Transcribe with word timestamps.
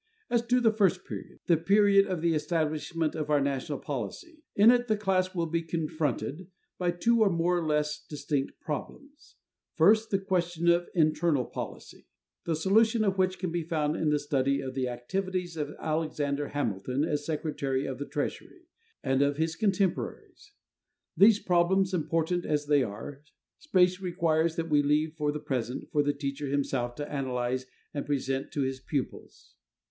As 0.31 0.41
to 0.47 0.59
the 0.59 0.71
first 0.73 1.05
period 1.05 1.41
the 1.45 1.57
period 1.57 2.07
of 2.07 2.21
the 2.21 2.33
establishment 2.33 3.13
of 3.13 3.29
our 3.29 3.39
national 3.39 3.77
policy 3.77 4.41
in 4.55 4.71
it 4.71 4.87
the 4.87 4.97
class 4.97 5.35
will 5.35 5.45
be 5.45 5.61
confronted 5.61 6.47
by 6.79 6.89
two 6.89 7.17
more 7.29 7.59
or 7.59 7.63
less 7.67 8.03
distinct 8.03 8.59
problems: 8.59 9.35
first, 9.75 10.09
the 10.09 10.17
questions 10.17 10.71
of 10.71 10.89
internal 10.95 11.45
policy, 11.45 12.07
the 12.45 12.55
solution 12.55 13.03
of 13.03 13.19
which 13.19 13.37
can 13.37 13.51
be 13.51 13.61
found 13.61 13.95
in 13.95 14.09
the 14.09 14.17
study 14.17 14.59
of 14.59 14.73
the 14.73 14.87
activities 14.87 15.55
of 15.55 15.75
Alexander 15.79 16.47
Hamilton 16.47 17.03
as 17.03 17.23
Secretary 17.23 17.85
of 17.85 17.99
the 17.99 18.07
Treasury, 18.07 18.63
and 19.03 19.21
of 19.21 19.37
his 19.37 19.55
contemporaries. 19.55 20.53
These 21.15 21.37
problems, 21.37 21.93
important 21.93 22.43
as 22.43 22.65
they 22.65 22.81
are, 22.81 23.21
space 23.59 23.99
requires 23.99 24.55
that 24.55 24.71
we 24.71 24.81
leave 24.81 25.13
for 25.13 25.31
the 25.31 25.39
present 25.39 25.91
for 25.91 26.01
the 26.01 26.11
teacher 26.11 26.47
himself 26.47 26.95
to 26.95 27.07
analyze 27.07 27.67
and 27.93 28.03
present 28.03 28.51
to 28.53 28.61
his 28.61 28.79
pupils. 28.79 29.53